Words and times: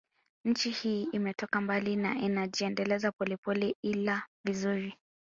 Nchi 0.45 0.69
hii 0.69 1.03
imetoka 1.11 1.61
mbali 1.61 1.95
na 1.95 2.21
inajiendeleza 2.21 3.11
polepole 3.11 3.75
ila 3.83 4.23
vizuri 4.45 4.95